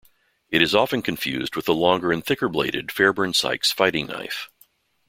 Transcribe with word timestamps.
It 0.49 0.63
is 0.63 0.73
often 0.73 1.03
confused 1.03 1.55
with 1.55 1.65
the 1.65 1.75
longer- 1.75 2.11
and 2.11 2.25
thicker-bladed 2.25 2.91
Fairbairn-Sykes 2.91 3.71
fighting 3.71 4.07
knife. 4.07 4.49